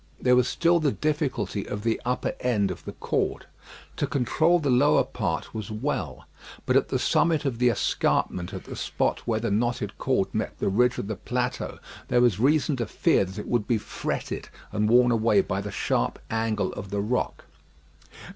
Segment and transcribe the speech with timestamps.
[0.19, 3.45] There was still the difficulty of the upper end of the cord.
[3.97, 6.25] To control the lower part was well,
[6.65, 10.57] but at the summit of the escarpment at the spot where the knotted cord met
[10.57, 11.77] the ridge of the plateau,
[12.07, 15.69] there was reason to fear that it would be fretted and worn away by the
[15.69, 17.43] sharp angle of the rock.